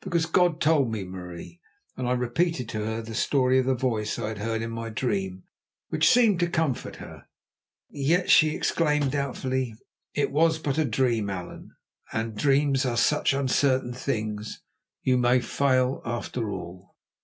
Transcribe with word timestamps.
"Because 0.00 0.26
God 0.26 0.60
told 0.60 0.90
me, 0.90 1.04
Marie," 1.04 1.60
and 1.96 2.08
I 2.08 2.12
repeated 2.14 2.68
to 2.70 2.84
her 2.84 3.00
the 3.00 3.14
story 3.14 3.60
of 3.60 3.66
the 3.66 3.76
voice 3.76 4.18
I 4.18 4.30
had 4.30 4.38
heard 4.38 4.60
in 4.60 4.72
my 4.72 4.88
dream, 4.88 5.44
which 5.90 6.10
seemed 6.10 6.40
to 6.40 6.48
comfort 6.48 6.96
her. 6.96 7.28
"Yet, 7.88 8.08
yet," 8.22 8.28
she 8.30 8.56
exclaimed 8.56 9.12
doubtfully, 9.12 9.76
"it 10.12 10.32
was 10.32 10.58
but 10.58 10.76
a 10.76 10.84
dream, 10.84 11.30
Allan, 11.30 11.70
and 12.12 12.36
dreams 12.36 12.84
are 12.84 12.96
such 12.96 13.32
uncertain 13.32 13.92
things. 13.92 14.60
You 15.04 15.18
may 15.18 15.38
fail, 15.38 16.02
after 16.04 16.50
all." 16.50 16.96